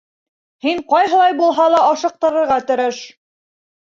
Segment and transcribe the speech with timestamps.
[0.65, 3.03] Һин ҡайһылай булһа ла ашыҡтырырға тырыш.